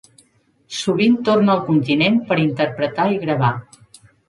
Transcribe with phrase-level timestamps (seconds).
[0.77, 3.55] Sovint torna al continent per interpretar i gravar.